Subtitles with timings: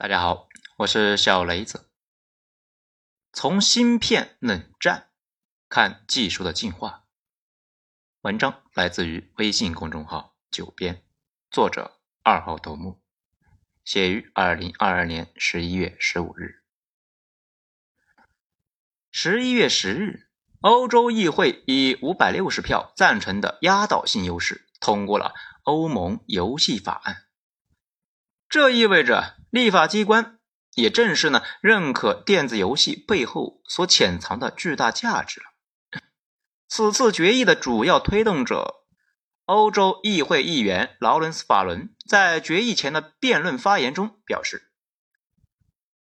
[0.00, 1.90] 大家好，我是小雷子。
[3.34, 5.10] 从芯片冷战
[5.68, 7.04] 看技术的进化。
[8.22, 11.04] 文章来自于微信公众号“九编”，
[11.52, 13.02] 作者二号头目，
[13.84, 16.62] 写于二零二二年十一月十五日。
[19.10, 20.30] 十一月十日，
[20.62, 27.26] 欧洲议会以五百六十票赞成的压倒性优势通过了欧盟游戏法案。
[28.48, 30.38] 这意味着立法机关
[30.74, 35.46] 也正式呢认可电子游戏背后所潜藏的巨大价值了。
[36.68, 38.84] 此次决议的主要推动者，
[39.44, 44.70] 欧洲议会议员劳伦斯·法伦在决议前的辩论发言中表示：“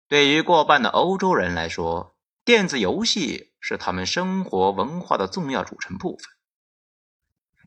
[0.09, 6.27] 对于过半的欧洲人来说，电子游戏是他们生活文化的重要组成部分。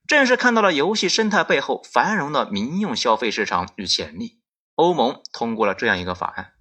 [0.08, 4.39] 正是看到了游戏生态背后繁荣的民用消费市场与潜力。”
[4.80, 6.54] 欧盟通过了这样一个法案。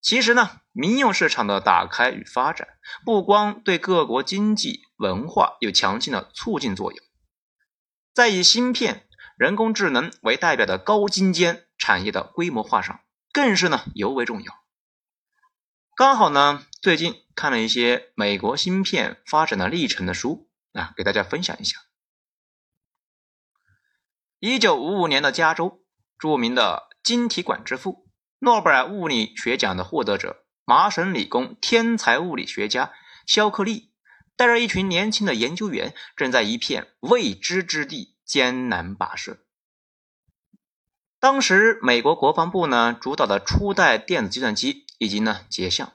[0.00, 2.68] 其实呢，民用市场的打开与发展，
[3.04, 7.04] 不光对各国经济文化有强劲的促进作用，
[8.14, 13.00] 在以芯片、人工智能为代表的高精尖产业的规模化上，
[13.32, 14.62] 更是呢尤为重要。
[15.96, 21.78] 刚好呢，最近看了一些美国芯片发展的历程的书啊，给大家分享一下。
[24.38, 25.82] 一九五五年的加州，
[26.16, 26.91] 著名的。
[27.02, 28.08] 晶体管之父、
[28.38, 32.92] 诺贝尔物理学奖的获得者、麻省理工天才物理学家
[33.26, 33.92] 肖克利，
[34.36, 39.38] 带着一群年轻的研究员，正在一片未知之地艰难跋涉。
[41.18, 45.92] 当时，美国国防部呢主导的初代电子计算机已经呢结项，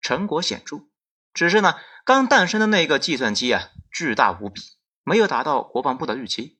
[0.00, 0.88] 成果显著。
[1.32, 4.60] 只是呢，刚诞生的那个计算机啊，巨大无比，
[5.04, 6.58] 没有达到国防部的预期。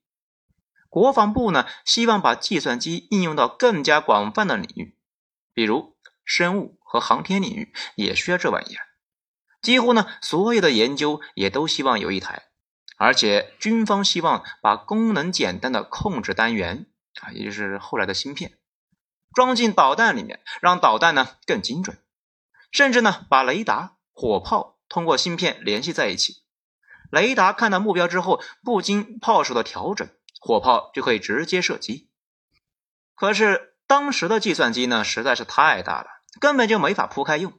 [0.94, 4.96] 国防部呢，希望把计算机应用到更加广泛的领域，
[5.52, 8.86] 比如生物和航天领域也需要这玩意儿。
[9.60, 12.44] 几乎呢，所有的研究也都希望有一台，
[12.96, 16.86] 而且军方希望把功能简单的控制单元
[17.20, 18.56] 啊，也就是后来的芯片，
[19.34, 21.98] 装进导弹里面，让导弹呢更精准，
[22.70, 26.44] 甚至呢把雷达、火炮通过芯片联系在一起，
[27.10, 30.08] 雷达看到目标之后，不经炮手的调整。
[30.44, 32.10] 火炮就可以直接射击，
[33.14, 37.58] 可是当时的计算机呢实在是太大了，根本就没法铺开用。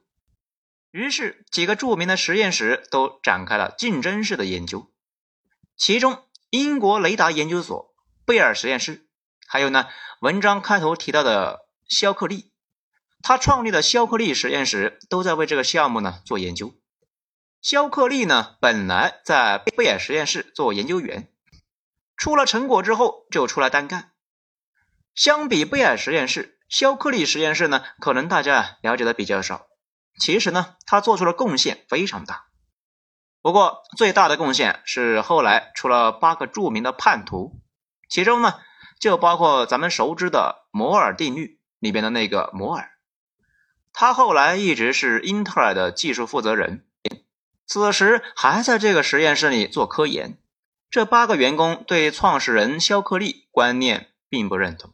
[0.91, 4.93] 于是几个著名的实验室都展开了竞争式的研究，
[5.75, 7.91] 其中英国雷达研究所、
[8.23, 9.07] 贝尔实验室，
[9.47, 9.87] 还有呢
[10.21, 12.51] 文章开头提到的肖克利，
[13.23, 16.75] 他创立的肖克利实验室都在为这个项目呢做研究。
[17.63, 21.31] 肖克利呢本来在贝尔实验室做研究员。
[22.17, 24.11] 出了成果之后就出来单干。
[25.13, 29.67] 相比贝尔实验室，肖克利实验室呢，可能大家了解的比较少。
[30.19, 32.45] 其实呢，他做出了贡献非常大。
[33.41, 37.61] 不过最大的贡献是后来出了八个著名的叛徒，
[38.09, 38.59] 其中呢
[38.99, 42.91] 就包括咱们熟知的摩尔定律里边的那个摩尔。
[43.93, 46.87] 他后来一直是英特尔的技术负责人，
[47.67, 50.37] 此时还在这个实验室里做科研。
[50.89, 54.93] 这八个员工对创始人肖克利观念并不认同。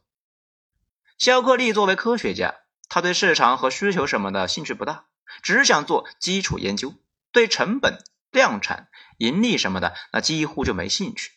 [1.17, 2.55] 肖克利作为科学家，
[2.89, 5.05] 他对市场和需求什么的兴趣不大，
[5.43, 6.95] 只想做基础研究，
[7.31, 7.99] 对成本、
[8.31, 11.33] 量产、盈利什么的，那几乎就没兴趣。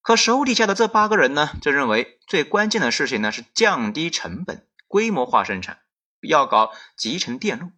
[0.00, 5.82] 可手底下的这八个人呢，就认为最关键的事情呢是降低成本、规模化生产，
[6.22, 7.70] 要搞集成电路，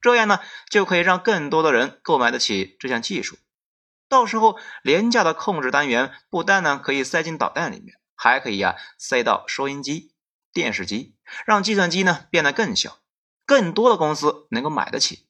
[0.00, 0.38] 这样呢
[0.68, 3.38] 就可以让更多的人购买得起这项技术。
[4.12, 10.12] 到时候，廉价的控制单元不但呢可以塞进导弹里面，还可以呀塞到收音机、
[10.52, 12.98] 电视机，让计算机呢变得更小，
[13.46, 15.26] 更多的公司能够买得起。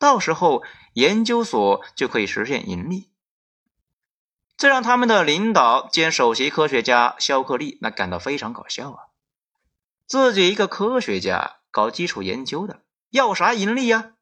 [0.00, 0.64] 到时候，
[0.94, 3.12] 研究所就可以实现盈利。
[4.56, 8.98] 这让他们的领导兼首席科学家肖克利那感到非常搞笑啊！
[10.08, 14.14] 自己一个科学家搞基础研究的，要啥盈利呀？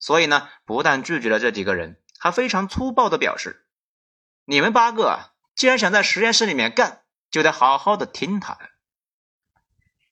[0.00, 2.00] 所以呢，不但拒绝了这几个人。
[2.24, 3.66] 他非常粗暴的表示
[4.48, 8.70] ：“你们八个啊，既然想在实验室里面干，就得好好的听他的。”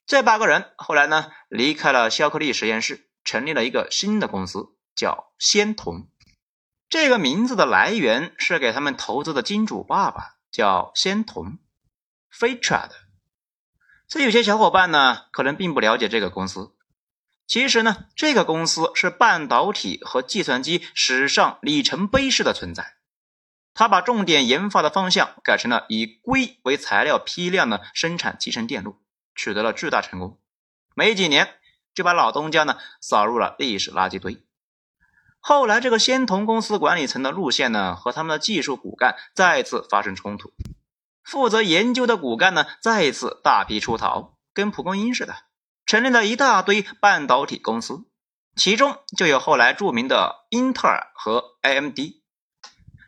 [0.04, 6.10] 这八个人后来呢，离开了肖克利实验室，成立了一个新的公司，叫仙童。
[6.90, 11.60] 这个名字的来源是给他们投资的金主爸爸叫仙童
[12.30, 12.94] f a t r a 的。
[14.06, 16.76] 所以有些小伙伴呢，可能并不了解这个公司。
[17.46, 22.94] 其实呢，这个公司是半导体和计算机史上里程碑式的存在。
[23.74, 29.02] 他把重点研发的方向改成了以硅为材料批量的生产集成电路，
[29.34, 30.38] 取得了巨大成功。
[30.94, 31.54] 没几年
[31.94, 34.44] 就把老东家呢扫入了历史垃圾堆。
[35.40, 40.52] 后来，这个仙童公司管理层的路线呢和他们的技术骨干再次发生冲突，
[41.24, 45.34] 负责研究的骨干呢再一次大批出逃，跟蒲公英似的，
[45.92, 48.06] 成立了一大堆半导体公司，
[48.56, 51.98] 其中就有后来著名的英特尔和 AMD。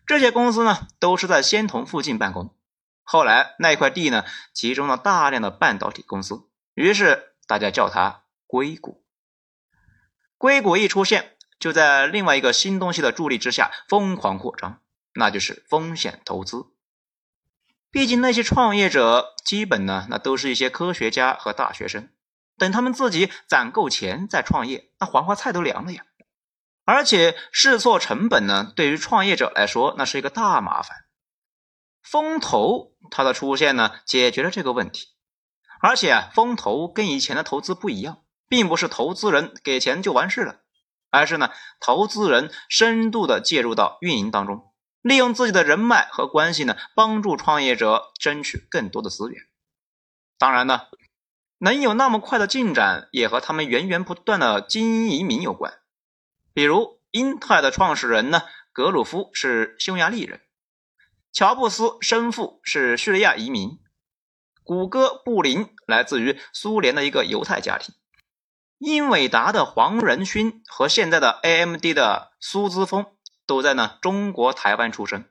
[0.07, 2.55] 这些公司呢都是在仙童附近办公。
[3.03, 9.03] 后来那块地呢，集中了大量的半导体公司，于是大家叫它硅谷。
[10.37, 14.83] 硅谷一出现，就在另外一个新东西的助力之下疯狂扩张，
[15.15, 16.67] 那就是风险投资。
[17.91, 22.11] 毕竟那些创业者基本呢，那都是一些科学家和大学生，
[22.57, 26.05] 等他们自己攒够钱再创业，那黄花菜都凉了呀。
[26.85, 31.05] 而且试错成本呢，对于创业者来说，那是一个大麻烦。
[32.03, 35.09] 风投它的出现呢，解决了这个问题。
[35.81, 40.61] 而且啊，风投跟以前的投资不一样，并不是投资人给钱就完事了，
[41.11, 49.43] 而是呢，投资人深度的介入到运营当中，利用自己的人脉和关系呢，帮助创业者争取更多的资源。
[50.39, 50.83] 当然呢，
[51.59, 55.75] 能有那么快的进展，也和他们源源不断的精英移民有关。
[56.53, 58.43] 比如，英特尔的创始人呢，
[58.73, 60.41] 格鲁夫是匈牙利人。
[61.33, 63.81] 乔布斯生父是叙利亚移民，
[64.63, 67.95] 谷歌布林来自于苏联的一个犹太家庭，
[68.79, 73.07] 英伟达的黄仁勋和现在的 AMD 的苏姿丰
[73.47, 75.25] 都在呢中国台湾出生，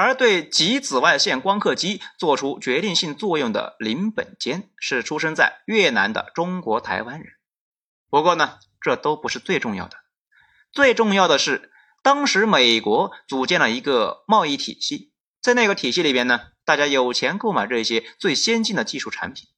[0.00, 7.32] 而对极紫外线光刻机做出决定性作用的林本坚是出生在越南的中国台湾人。
[8.08, 9.96] 不过呢，这都不是最重要的，
[10.70, 11.72] 最重要的是。
[12.00, 15.10] 当时美国组建了一个贸易体系，
[15.42, 19.48] 在那个体系里边呢，大家有钱购买这些最先进的技术产品。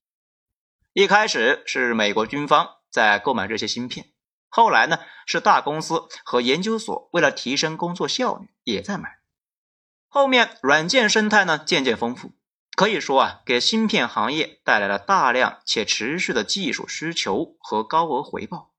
[0.95, 4.07] 一开始是美国军方在购买这些芯片，
[4.49, 9.20] 后来呢是大公司和研究所为了提升工作效率也在买。
[10.13, 12.33] 后面软件生态呢渐渐丰富，
[12.75, 18.73] 可以说啊，给芯片行业带来了大量且持续的技术需求和高额回报。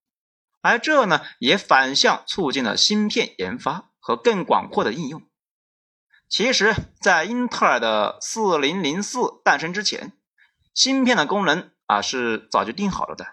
[0.60, 5.24] 而这呢，也反向促进了芯片研发和更广阔的应用。
[6.28, 10.12] 其实，在英特尔的四零零四诞生之前，
[10.74, 13.26] 芯片的功能啊是早就定好了的。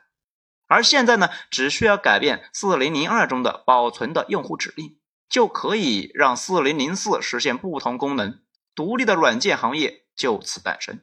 [0.68, 4.98] 而现在呢，只需要改变四零零二中的保存的用户指令，
[5.28, 8.40] 就可以让四零零四实现不同功能，
[8.74, 11.00] 独立的软件行业就此诞生。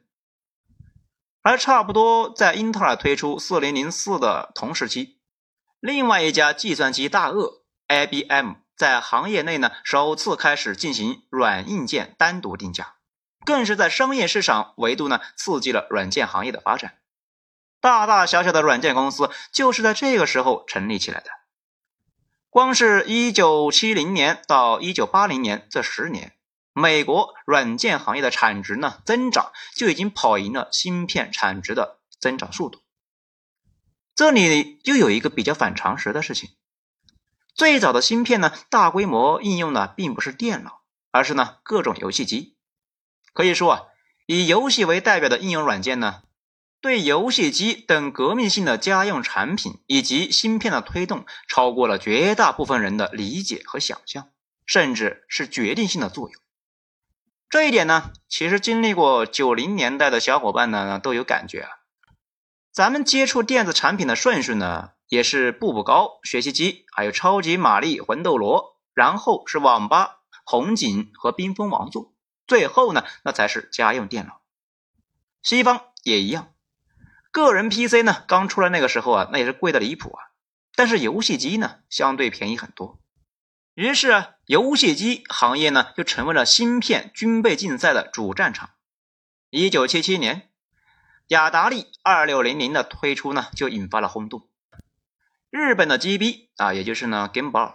[1.41, 5.19] 而差不多在英特尔推出四零零四的同时期。
[5.79, 12.95] 另外一家计算机大鳄 IBM 在行业内呢首次开始进行软硬件单独定价，
[13.45, 16.97] 更是在商业市场维度呢刺激了软件行业的发展。
[17.79, 21.29] 大大小小的软件公司就是在这个时候成立起来的。
[22.55, 26.37] 光是一九七零年到一九八零年这十年，
[26.71, 32.79] 美国软件行业的产值呢增长就已经跑赢了芯片产值的增长速度。
[34.15, 36.51] 这里又有一个比较反常识的事情：
[37.53, 40.79] 最早的芯片呢，大规模应用的并不是电脑，
[41.11, 42.55] 而是呢各种游戏机。
[43.33, 43.81] 可以说啊，
[44.27, 46.21] 以游戏为代表的应用软件呢，
[46.85, 54.29] 对游戏机等革命性的家用产品以及芯片的推动，超过了绝大部分人的理解和想象，
[54.67, 56.39] 甚至是决定性的作用。
[57.49, 61.69] 这一点呢，其实经历过九零年代的小伙伴呢都有感觉啊。
[62.71, 72.13] 咱们接触电子产品的顺序呢，也是步步高、学习机，还有超级玛丽、魂斗罗，然后是网吧、红警和冰封王座，
[72.45, 74.41] 最后呢，那才是家用电脑。
[75.41, 76.49] 西方也一样，
[77.35, 80.31] 个人 PC 呢刚出来那个时候啊，那也是贵的离谱啊，
[80.73, 83.01] 但是游戏机呢相对便宜很多，
[83.73, 88.69] 于是啊，游戏机行业呢就成为了芯片军备竞赛的主战场。
[89.49, 90.49] 一九七七年。
[91.29, 94.47] 雅达利二六零零的推出呢，就引发了轰动。
[95.49, 97.71] 日本的 GB 啊，也就是呢 Game Boy，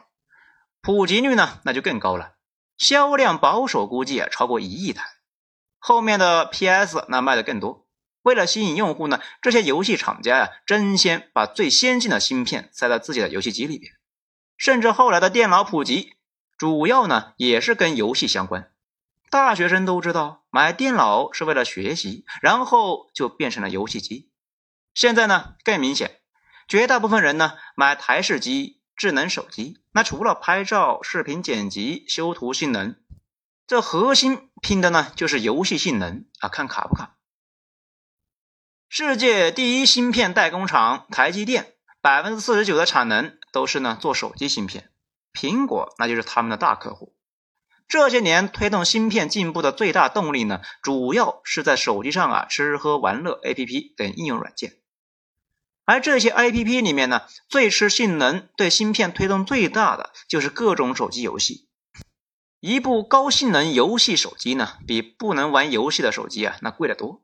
[0.81, 2.37] 普及率呢那就更高了，
[2.79, 5.05] 销量保守估计啊超过一亿台。
[5.81, 7.88] 后面的 PS 那卖的更多。
[8.23, 13.93] 为了吸引用户呢，这些游戏厂家呀争先把最先进的芯片塞到自己的游戏机里边，
[14.57, 16.15] 甚至后来的电脑普及，
[16.59, 18.71] 主要呢也是跟游戏相关。
[19.31, 24.31] 大学生都知道，买电脑是为了学习，然后就变成了游戏机。
[24.93, 26.21] 现在呢，更明显，
[26.67, 32.97] 绝大部分人呢买台式机、智能手机，那除了拍照、视频剪辑、修图性能，
[33.69, 37.17] 这核心拼的呢就是游戏性能啊，看卡不卡。
[38.92, 44.90] 世界第一芯片代工厂台积电，百分之四十九的产能都是呢做手机芯片，
[45.32, 47.14] 苹果那就是他们的大客户。
[47.87, 54.78] 这些年推动芯片进步的最大动力呢，主要是在手机上啊吃喝玩乐 APP 等应用软件。
[55.85, 61.68] 而这些 APP 里面呢，最吃性能、对芯片推动最大的就是各种手机游戏。
[62.59, 67.23] 一部高性能游戏手机呢，比不能玩游戏的手机啊，那贵得多。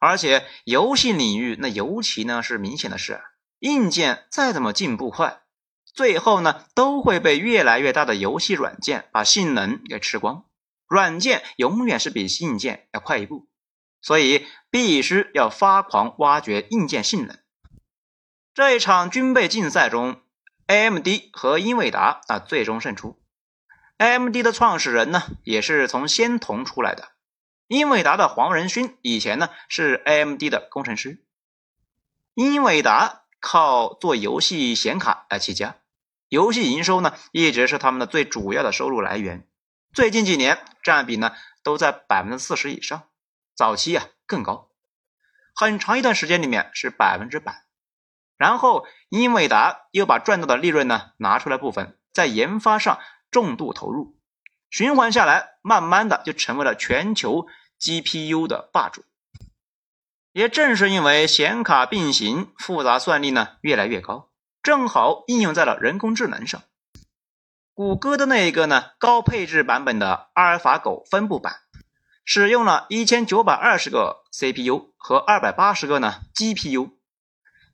[0.00, 3.20] 而且游戏领域那尤其呢是明显的是，
[3.58, 5.42] 硬件再怎么进步快。
[5.92, 10.46] 最后呢，都会被越来越大的游戏软件把性能给吃光。
[10.88, 13.46] 软件永远是比硬件要快一步，
[14.00, 17.38] 所以必须要发狂挖掘硬件性能。
[18.54, 20.22] 这一场军备竞赛中
[20.66, 23.20] ，AMD 和英伟达啊最终胜出。
[23.98, 27.10] AMD 的创始人呢，也是从仙童出来的。
[27.70, 31.22] 英伟达的黄仁勋以前呢是 AMD 的工程师。
[32.34, 35.76] 英伟达靠做游戏显卡来起家。
[36.28, 39.46] 游戏营收呢，一直是他们的最主要的收入来源。
[39.92, 43.04] 最近几年占比呢，都在百分之四十以上，
[43.54, 44.72] 早期啊更高，
[45.54, 47.66] 很长一段时间里面是百分之百。
[48.36, 52.98] 然后英伟达又把赚到的利润呢拿出来部分，在研发上
[53.30, 54.18] 重度投入，
[54.70, 57.46] 循环下来，慢慢的就成为了全球
[57.80, 59.04] GPU 的霸主。
[60.32, 64.30] 也正是因为显卡并行，复杂算力呢越来越高。
[64.62, 66.62] 正好应用在了人工智能上。
[67.72, 71.60] 谷歌的那一个呢，高配置版本的阿尔法狗分布版，
[72.24, 76.92] 使用了一千九百二十个 CPU 和二百八十个呢 GPU。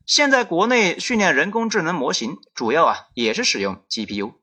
[0.05, 4.35] 现在国内训练人工智能模型，主要啊也是使用 GPU。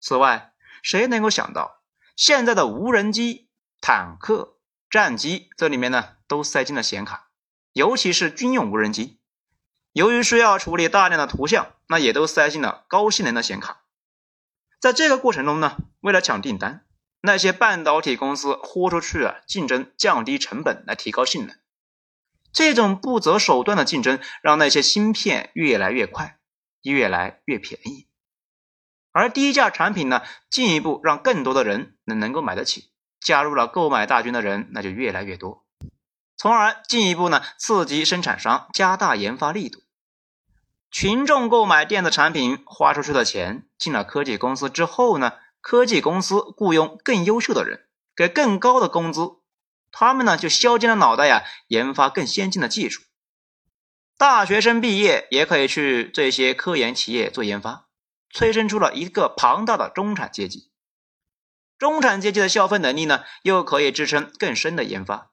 [0.00, 0.52] 此外，
[0.82, 1.80] 谁能够想到，
[2.16, 3.48] 现在的无人机、
[3.80, 4.53] 坦克、
[4.94, 7.26] 战机这里面呢，都塞进了显卡，
[7.72, 9.18] 尤其是军用无人机。
[9.90, 13.82] 由于需要处理大量的图像，那也都塞进了高性能的显卡。
[14.78, 16.86] 在这个过程中呢，为了抢订单，
[17.20, 21.56] 那些半导体公司豁出去啊，竞争降低成本来提高性能。
[22.52, 26.38] 这种不择手段的竞争，让那些芯片越来越快，
[26.82, 28.06] 越来越便宜。
[29.10, 32.92] 而低价产品呢，进一步让更多的人能能够买得起，
[33.24, 35.64] 加入了购买大军的人那就越来越多，
[36.36, 39.80] 从而进一步呢刺激生产商加大研发力度。
[40.90, 49.38] 群众购买电子产品花出去的钱进了科技公司之后呢，科技公司雇佣更优秀的人，给更高的工资，
[49.90, 53.02] 他们呢就削尖了脑袋呀，研发更先进的技术。
[54.16, 57.86] 大学生毕业也可以去这些科研企业做研发，
[58.30, 60.70] 催生出了一个庞大的中产阶级。
[61.78, 65.30] 中产阶级的消费能力呢，又可以支撑更深的研发，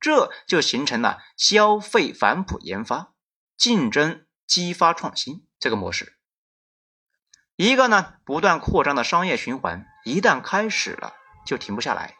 [0.00, 3.14] 这就形成了消费反哺研发
[3.56, 4.24] 竞争。
[4.48, 6.16] 激发创新这个模式，
[7.54, 11.12] 一个呢不断扩张的商业循环，一旦开始了
[11.44, 12.16] 就停不下来。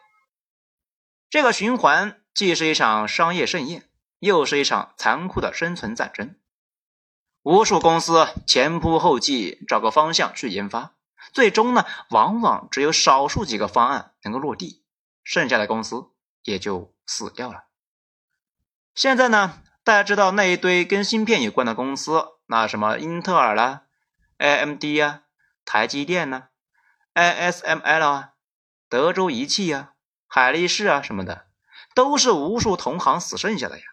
[1.27, 6.35] 这个循环既是一场商业盛宴，又是一场残酷的生存战争。
[7.41, 10.93] 无数公司前仆后继找个方向去研发，
[11.33, 14.83] 最终呢，往往只有少数几个方案能够落地，
[15.23, 16.07] 剩下的公司
[16.43, 17.65] 也就死掉了。
[18.95, 19.61] 现在呢？
[19.81, 23.83] 大家知道那一堆跟芯片有关的公司，那什么英特尔啦、
[24.37, 25.23] AMD 呀、
[25.65, 26.49] 台积电呢、
[27.15, 28.33] ASML 啊、
[28.87, 29.93] 德州仪器啊、
[30.27, 31.47] 海力士啊什么的，
[31.95, 33.83] 都是无数同行死剩下的呀。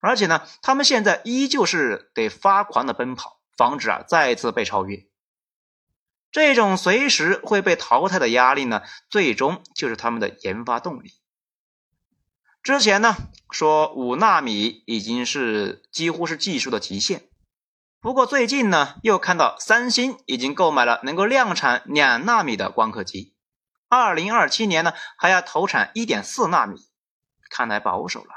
[0.00, 5.06] 而且呢，他们现在依旧是得发狂的奔跑，防止啊再次被超越。
[6.34, 11.12] 这种随时会被淘汰的压力呢，最终就是他们的研发动力。
[12.60, 13.14] 之前呢
[13.52, 17.28] 说五纳米已经是几乎是技术的极限，
[18.00, 23.36] 不过最近呢又看到三星已经购买了能够量产两纳米的光刻机，
[23.88, 26.80] 二零二七年呢还要投产一点四纳米，
[27.48, 28.30] 看来保守了。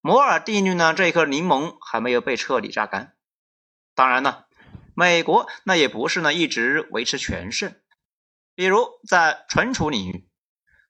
[0.00, 3.14] 摩尔定律呢这颗柠檬还没有被彻底榨干。
[3.94, 4.43] 当然呢，
[4.94, 7.74] 美国那也不是呢一直维持全胜，
[8.54, 10.28] 比如在存储领域。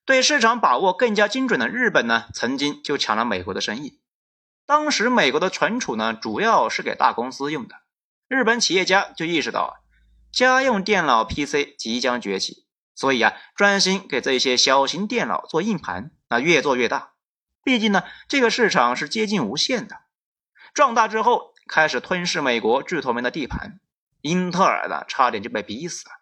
[0.05, 4.01] 对市场把握更加精准的日本呢，曾经就抢了美国的生意。
[4.67, 7.77] 当时美国的存储呢，主要是给大公司用的。
[8.29, 9.73] 日本企业家就意识到啊，
[10.31, 17.13] 家用电脑 PC 即将崛起，所以啊，专心给这些小型电脑做硬盘，那越做越大。
[17.63, 20.01] 毕竟呢，这个市场是接近无限的。
[20.75, 23.81] 壮大之后，开始吞噬美国巨头们的地盘。
[24.25, 26.15] 英特尔呢，差点就被逼死了。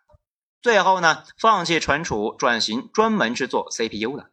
[0.60, 4.30] 最后呢，放弃存储，转型专门去做 CPU 了。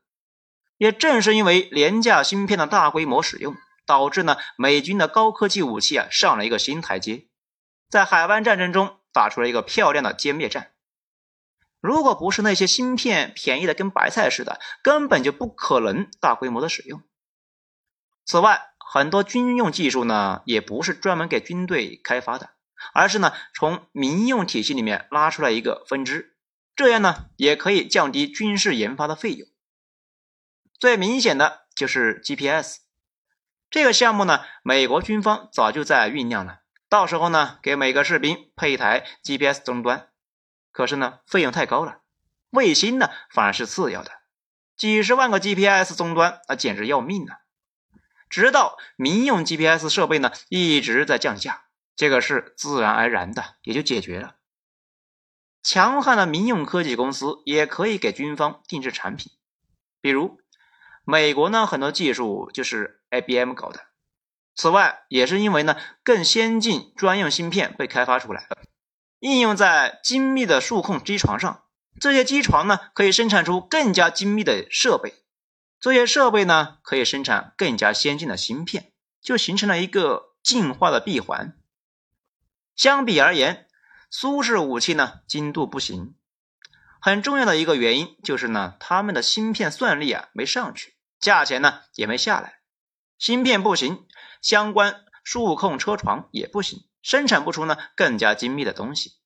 [0.77, 7.27] 也正是因为廉价芯片的大规模使用，导致呢美军的高科技武器啊上了一个新台阶，
[7.89, 10.71] 在海湾战争中打出了一个漂亮的歼灭战。
[11.79, 17.03] 如果不是那些芯片便宜的跟白菜似的，根本就不可能大规模的使用。
[18.25, 22.49] 此外，很多军用技术呢，也不是专门给军队开发的，
[22.93, 26.35] 而是呢从民用体系里面拉出来一个分支，
[26.75, 29.47] 这样呢也可以降低军事研发的费用。
[30.79, 32.79] 最明显的就是 GPS
[33.69, 40.07] 这个项目呢，美国军方早就在酝酿了，到时候呢给每个士兵配一台 GPS 终端。
[40.71, 42.01] 可是呢，费用太高了，
[42.51, 44.11] 卫星呢反而是次要的，
[44.77, 47.39] 几十万个 GPS 终端那简直要命啊！
[48.29, 51.65] 直到民用 GPS 设备呢一直在降价，
[51.99, 54.37] 这个事自然而然的也就解决了。
[55.61, 59.33] 强悍的民用科技公司也可以给军方定制产品，
[59.99, 60.39] 比如
[61.03, 63.87] 美国呢很多技术就是 IBM 搞的。
[64.55, 68.57] 此外，也是因为呢更先进专用芯片被开发出来了。
[69.19, 71.65] 应用在精密的数控机床上，
[71.99, 75.15] 这些机床呢可以生产出更加精密的设备，
[75.81, 81.57] 这些设备呢可以生产更加先进的芯片，就形成了一个进化的闭环。
[82.79, 83.67] 相比而言，
[84.09, 86.15] 苏式武器呢精度不行，
[87.01, 92.61] 很重要的一个原因就是呢他们的芯片算力啊没上去，价钱呢也没下来，
[93.17, 94.07] 芯片不行，
[94.41, 96.85] 相关数控车床也不行。
[97.01, 99.17] 生产不出呢更加精密的东西，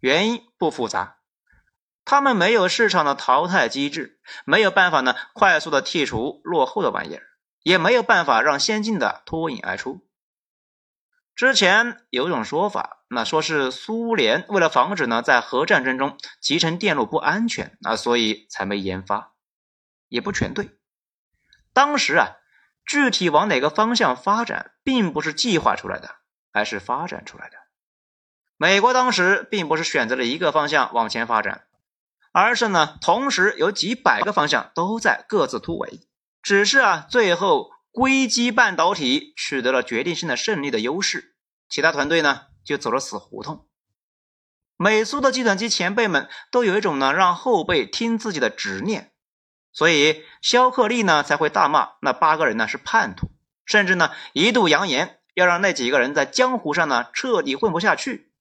[0.00, 1.20] 原因不复杂，
[2.04, 7.22] 他们没有市场的淘汰机制，没有办法呢快速的剔除落后的玩意儿，
[7.62, 10.06] 也没有办法让先进的脱颖而出。
[11.34, 19.32] 之前有种说法，那说是苏联为了防止呢在核战争中集成电路不安全，那所以才没研发，
[20.08, 20.70] 也不全对。
[21.72, 22.36] 当时啊，
[22.86, 26.16] 具体往哪个方向发展，并不是计划出来的。
[26.56, 27.56] 而是发展出来的。
[28.56, 31.64] 美国当时并不是选择了一个方向往前发展，
[32.30, 36.06] 而是呢，同时有几百个方向都在各自突围。
[36.44, 41.33] 只是啊，最后硅基半导体取得了决定性的胜利的优势，
[41.68, 43.68] 其他团队呢就走了死胡同。
[44.76, 49.12] 美苏的计算机前辈们都有一种呢让后辈听自己的执念，
[49.72, 53.30] 所以肖克利呢才会大骂那八个人呢是叛徒，
[53.64, 55.20] 甚至呢一度扬言。
[55.34, 58.32] 要让那几个人在江湖上呢彻底混不下去。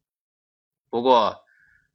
[0.92, 1.44] 不过，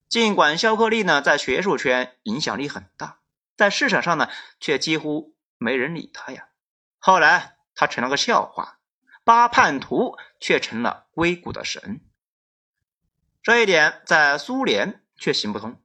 [0.08, 3.20] 尽管肖克利呢在学术圈影响力很大，
[3.56, 6.48] 在市场上呢却几乎没人理他呀。
[6.98, 8.77] 后来他成了个笑话，
[9.28, 12.00] 八叛徒却成了硅谷的神。
[13.42, 15.82] 这一点在苏联却行不通。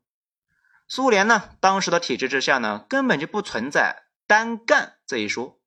[0.87, 5.59] 苏联呢当时的体制之下呢根本就不存在单干这一说，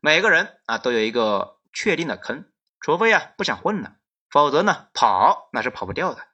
[0.00, 2.50] 每个人啊都有一个确定的坑。
[2.80, 3.94] 除非啊不想混了，
[4.28, 6.26] 否则呢跑那是跑不掉的。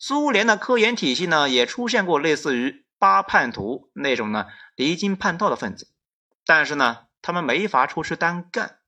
[0.00, 5.86] 苏联的科研体系呢也出现过类似于八叛徒那种呢离经叛道的分子，
[6.44, 8.79] 但是呢他们没法出去单干，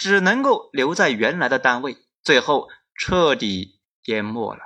[0.00, 4.60] 只能够留在原来的单位，最后彻底淹没了。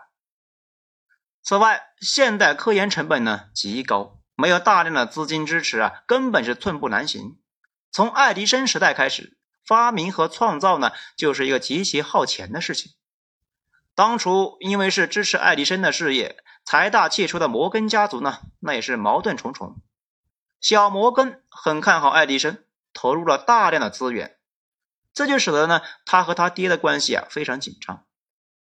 [1.43, 7.39] 此外，现代科研成本呢极高，没有大量的资金支持啊，根本是寸步难行。
[7.91, 9.37] 从爱迪生时代开始。
[9.67, 12.93] 发明和创造呢，就是一个极其耗钱的事情。
[13.95, 19.81] 当初因为是支持爱迪生的事业，财大气粗的摩根家族呢，那也是矛盾重重。
[20.61, 24.37] 小摩根很看好爱迪生，投入了大量的资源，
[25.15, 28.05] 这就使得呢，他和他爹的关系啊非常紧张。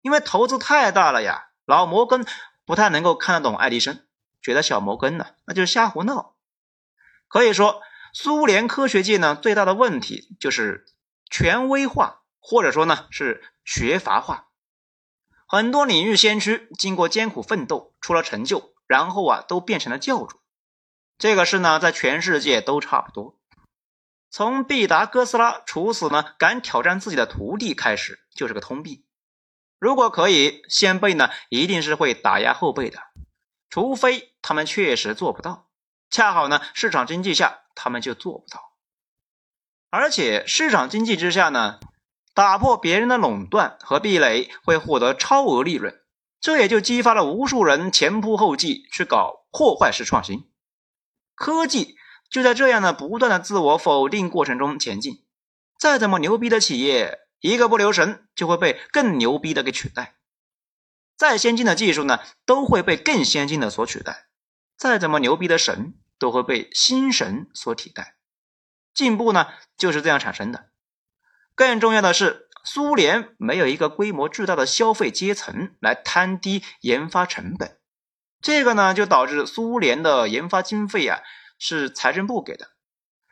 [0.02, 2.26] 因为投资太大了呀，老摩根
[2.66, 4.05] 不太能够看得懂爱迪生，
[4.42, 6.35] 觉得小摩根呢那就是瞎胡闹。
[7.28, 7.81] 可以说。
[8.14, 10.85] 苏联科学界呢最大的问题就是
[11.31, 14.48] 权威化，或者说呢是学阀化。
[15.46, 20.38] 很多领域先驱经过艰苦奋斗出了成就，然后啊都变成了教主。
[21.16, 23.40] 这个事呢在全世界都差不多。
[24.33, 29.05] 从毕达哥斯拉处死呢敢挑战自己的徒弟开始，就是个通病。
[29.79, 32.99] 如果可以，先辈呢一定是会打压后辈的，
[33.71, 35.68] 除非他们确实做不到。
[36.11, 37.61] 恰好呢市场经济下。
[37.75, 38.75] 他们就做不到，
[39.88, 41.81] 而且市场经济之下呢，
[42.35, 46.03] 打破别人的垄断和壁垒会获得超额利润，
[46.38, 50.53] 这也就激发了无数人前仆后继去搞破坏式创新。
[51.35, 51.97] 科技
[52.33, 55.23] 就在这样的不断的自我否定过程中前进。
[55.79, 60.16] 再怎么牛逼的企业，一个不留神就会被更牛逼的给取代。
[61.16, 64.27] 再先进的技术呢，都会被更先进的所取代。
[64.77, 65.95] 再怎么牛逼的神。
[66.18, 68.14] 都会被新神所替代，
[68.95, 70.66] 进步呢就是这样产生的。
[71.57, 77.77] 更重要的是，苏联没有一个规模巨大的消费阶层来摊低研发成本，
[78.40, 81.23] 这个呢就导致苏联的研发经费啊
[81.64, 82.72] 是财政部给的，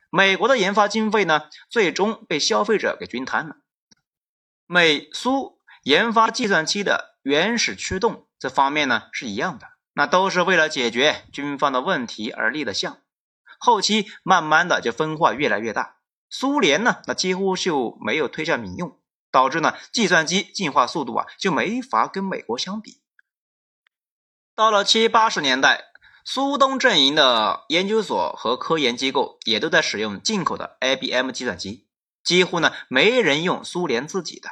[0.09, 3.57] 美国的研发经费呢最终被消费者给均摊了。
[4.67, 12.99] 美苏研发计算机的原始驱动这方面呢是一样的，那都是为了解决军方的问题而立的项，
[13.59, 15.97] 后期慢慢的就分化越来越大。
[16.29, 18.97] 苏联呢，那几乎就没有推向民用，
[19.33, 23.01] 导致呢计算机进化速度啊就没法跟美国相比。
[24.55, 25.90] 到了七八十年代，
[26.33, 31.89] 苏东阵营的研究所和科研机构也都在使用进口的 IBM 计算机，
[32.23, 34.49] 几乎呢没人用苏联自己的。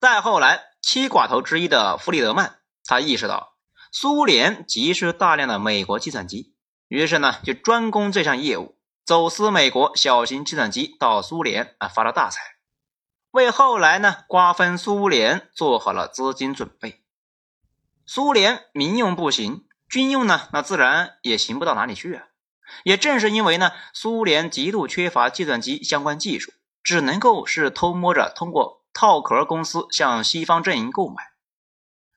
[0.00, 3.54] 再后来，七寡头之一的弗里德曼，他意识到
[3.92, 6.56] 苏联急需大量的美国计算机，
[6.88, 8.76] 于是呢就专攻这项业务。
[9.04, 12.40] 走私美国小型计算机到苏联啊，发了大财，
[13.30, 17.04] 为后来呢瓜分苏联做好了资金准备。
[18.04, 22.24] 苏联民用不行，军用呢那自然也行不到哪里去啊。
[22.84, 31.22] 也正是因为呢苏联极度缺乏计算机相关技术，只能够是偷摸着通过套壳公司向西方阵营购买。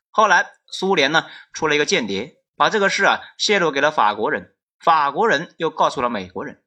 [0.09, 6.63] 后来苏联呢出了一个间谍，把这个事啊泄露给了法国人，法国人又告诉了美国人。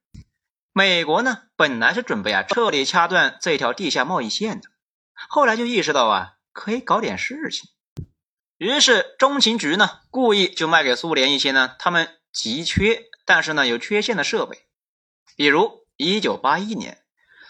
[0.72, 4.68] 美国呢，本来是准备啊彻底掐断这条地下贸易线的，
[5.28, 7.68] 后来就意识到啊可以搞点事情，
[8.62, 14.56] 于是中情局呢故意就卖给苏联一些呢他们急缺但是呢有缺陷的设备，
[15.34, 17.02] 比如一九八一年，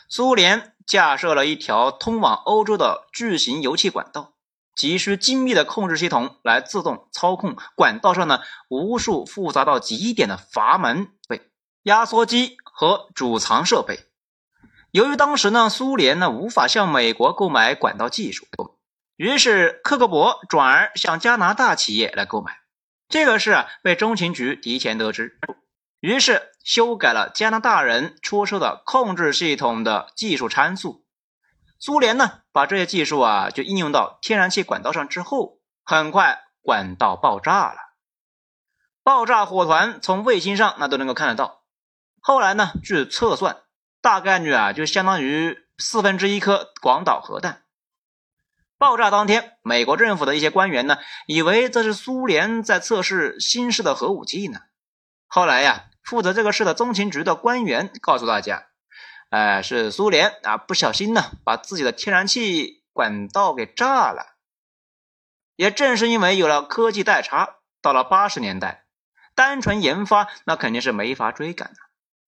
[0.08, 4.32] 苏联架设了一条通往欧洲的巨型油气管道，
[4.74, 11.50] 急需精密的控制系统来自动操控管道上呢无数复杂到极点的阀门、对
[11.82, 12.56] 压缩机。
[12.74, 14.06] 和储藏设备，
[14.92, 18.46] 由于当时呢，苏联呢无法向美国购买管道技术，
[19.16, 22.58] 于是克格勃转而向加拿大企业来购买。
[23.08, 25.38] 这个事啊被中情局提前得知，
[26.00, 31.04] 于是修改了加拿大人出售的控制系统的技术参数。
[31.78, 37.76] 苏联呢把这些技术啊就应用到天然气管道上之后，很快管道爆炸了，
[39.02, 41.62] 爆炸火团从卫星上那都能够看得到。
[42.20, 42.70] 后来呢？
[42.84, 43.62] 据测算，
[44.00, 47.64] 大概率啊，就相当于四分之一颗广岛核弹。
[48.82, 54.58] 爆炸当天，美国政府的一些官员呢，以为这是苏联在测试新式的核武器呢。
[55.28, 58.66] 后来呀，负责这个事的中情局的官员告诉大家，
[59.30, 64.34] 哎，是苏联啊，不小心呢，把自己的天然气管道给炸了。
[65.54, 68.86] 也正是因为有了科技代差，到了八十年代，
[69.36, 71.76] 单纯研发那肯定是没法追赶的。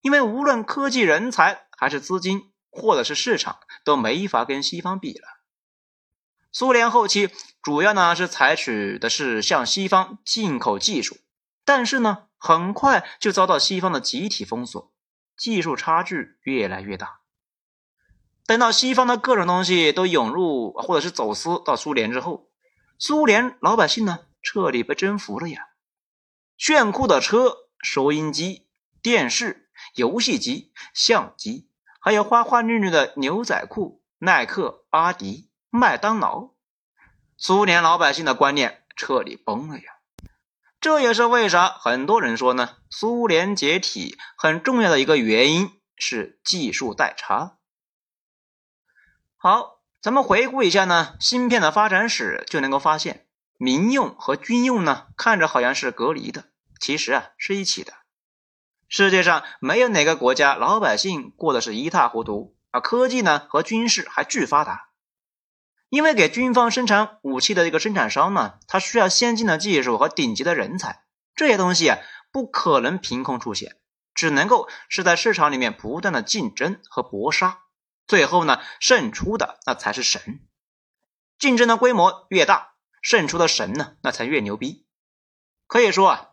[0.03, 5.34] 因为无论科技人才还是资金，或者是市场，都没法跟西方比了。
[6.55, 11.19] 苏联后期主要呢是采取的是向西方进口技术，
[11.65, 14.93] 但是呢很快就遭到西方的集体封锁，
[15.37, 17.19] 技术差距越来越大。
[18.47, 22.49] 等到西方的各种东西都涌入或者是走私到苏联之后，
[22.99, 25.61] 苏联老百姓呢彻底被征服了呀！
[26.57, 28.69] 炫酷的车、收音机、
[29.03, 29.63] 电视。
[29.97, 31.69] 游戏机、相机，
[32.01, 36.51] 还有花花绿绿的牛仔裤、耐克、阿迪、麦当劳，
[37.37, 39.83] 苏联老百姓的观念彻底崩了呀！
[40.81, 42.77] 这也是为啥很多人说呢？
[42.89, 47.59] 苏联解体很重要的一个原因是技术代差。
[49.37, 56.45] 好，咱们回顾一下呢，芯片的发展史，就能够发现，民用和军用呢，看着好像是隔离的，
[56.79, 57.93] 其实啊，是一起的。
[58.89, 62.79] 世界上没有哪个国家老百姓过得是一塌糊涂啊！
[62.79, 64.91] 科技呢和军事还巨发达，
[65.95, 71.05] 因为给军方生产武器的这个生产商呢，他需要先进的技术和顶级的人才，
[71.37, 71.93] 这些东西
[72.33, 73.77] 不可能凭空出现，
[74.13, 77.61] 只能够是在市场里面不断的竞争和搏杀，
[78.09, 80.41] 最后呢胜出的那才是神。
[81.39, 84.89] 竞争的规模越大，胜出的神呢那才越牛逼。
[85.69, 86.31] 可以说啊。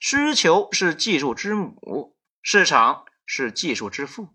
[0.00, 4.28] 需求是技术之母，市场是技术之父。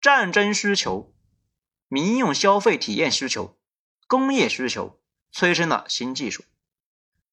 [0.00, 1.12] 战争需求、
[1.90, 3.58] 民用消费体验需求、
[4.06, 5.00] 工业需求
[5.32, 6.44] 催生了新技术，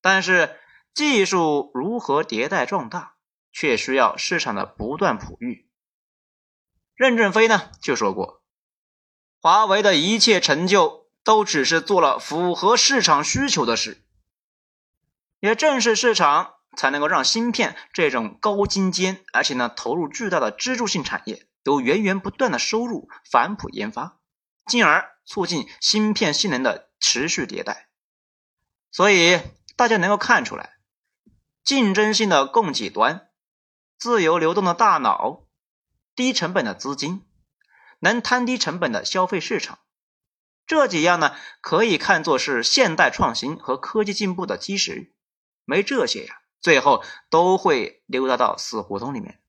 [0.01, 0.59] 但是
[0.93, 3.15] 技术如何迭代壮大，
[3.53, 5.69] 却需要市场的不断哺育。
[6.95, 8.41] 任正非呢就说过，
[9.39, 14.03] 华为的一切成就都只是做了符合市场需求的事，
[15.39, 16.55] 也正是市场。
[16.75, 24.19] 才能够让芯片这种高精尖，而且呢投入巨大的支柱性产业都源源不断的收入反哺研发，
[24.67, 27.89] 进而促进芯片性能的持续迭代。
[28.91, 29.39] 所以
[29.75, 30.77] 大家能够看出来，
[31.63, 33.29] 竞争性的供给端、
[33.97, 35.45] 自由流动的大脑、
[36.15, 37.25] 低成本的资金、
[37.99, 39.79] 能摊低成本的消费市场，
[40.65, 45.13] 这几样呢，可以看作是现代创新和科技进步的基石。
[45.65, 49.41] 没这些呀，最后都会溜达到死胡同里面。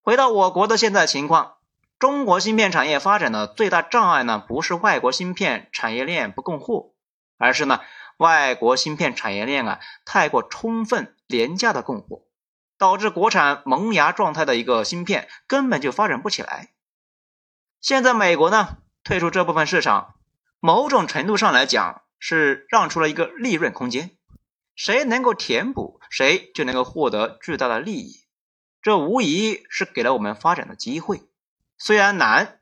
[0.00, 1.58] 回到我国的现在情况，
[2.02, 6.94] 中国芯片产业发展的最大障碍呢，不是外国芯片产业链不供货，
[7.38, 7.80] 而是呢，
[8.16, 12.24] 外国芯片产业链啊太过充分、廉价的供货，
[12.76, 16.70] 导致国产萌芽状态的一个芯片根本就发展不起来。
[17.80, 20.16] 现在美国呢退出这部分市场，
[20.58, 24.10] 某种程度上来讲是让出了一个利润空间，
[24.74, 28.24] 谁能够填补，谁就能够获得巨大的利益。
[28.82, 31.22] 这无疑是给了我们发展的机会，
[31.84, 32.60] 虽然难，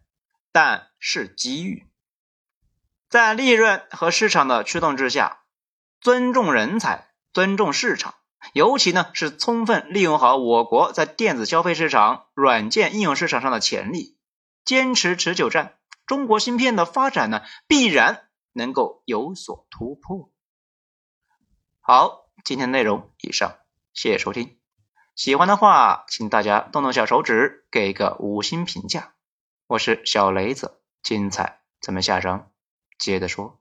[0.51, 1.87] 但是机遇。
[3.11, 5.43] 在利润和市场的驱动之下，
[6.01, 8.15] 尊重人才，尊重市场，
[8.55, 14.17] 尤其呢是充分利用好我国在电子消费市场、软件应用市场上的潜力，
[14.65, 20.33] 坚持持久战，中国芯片的发展呢必然能够有所突破。
[21.83, 23.59] 好，今天内容以上，
[23.93, 24.60] 谢谢收听。
[25.15, 29.15] 喜欢的话，请大家动动小手指，给个五星评价。
[29.67, 32.51] 我是小雷子，精彩咱们下章
[32.99, 33.60] 接着说。